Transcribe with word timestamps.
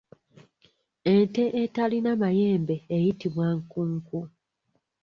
Ente 1.13 1.43
eterina 1.61 2.11
mayembe 2.21 2.75
eyitibwa 2.95 3.47
nkunku. 3.59 4.19